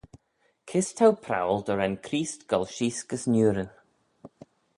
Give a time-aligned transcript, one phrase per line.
[0.69, 3.71] Kys t'ou prowal dy ren Creest goll sheese gys niurin?